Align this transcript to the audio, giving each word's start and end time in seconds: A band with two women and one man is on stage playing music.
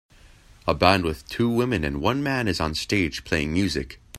A 0.65 0.73
band 0.73 1.03
with 1.05 1.27
two 1.29 1.47
women 1.47 1.83
and 1.83 2.01
one 2.01 2.23
man 2.23 2.47
is 2.47 2.59
on 2.59 2.73
stage 2.73 3.23
playing 3.23 3.53
music. 3.53 4.01